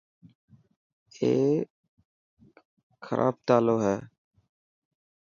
اي 1.19 1.33
خربوت 3.05 3.37
تالو 3.47 3.75
هي. 3.85 3.97